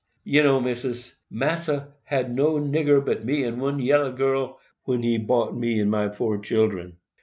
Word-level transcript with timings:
"You 0.23 0.41
know, 0.41 0.59
Missis, 0.59 1.13
Massa 1.29 1.93
hab 2.05 2.27
no 2.31 2.53
nigger 2.53 3.05
but 3.05 3.23
me 3.23 3.43
and 3.43 3.61
one 3.61 3.77
yellow 3.77 4.11
girl, 4.11 4.59
when 4.85 5.03
he 5.03 5.19
bought 5.19 5.55
me 5.55 5.79
and 5.79 5.91
my 5.91 6.09
four 6.09 6.39
children. 6.39 6.97